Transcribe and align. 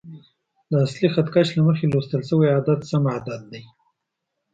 د 0.69 0.71
اصلي 0.85 1.07
خط 1.13 1.27
کش 1.35 1.47
له 1.57 1.61
مخې 1.67 1.85
لوستل 1.93 2.21
شوی 2.29 2.47
عدد 2.57 2.79
سم 2.89 3.03
عدد 3.15 3.41
دی. 3.51 3.63